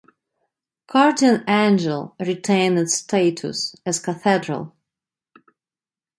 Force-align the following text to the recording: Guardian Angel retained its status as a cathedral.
Guardian 0.87 1.43
Angel 1.47 2.15
retained 2.19 2.79
its 2.79 2.95
status 2.95 3.75
as 3.85 3.99
a 3.99 4.01
cathedral. 4.01 4.75